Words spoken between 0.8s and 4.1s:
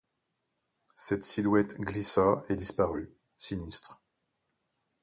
Cette silhouette glissa et disparut, sinistre.